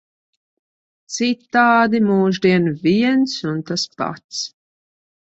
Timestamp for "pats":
4.01-4.41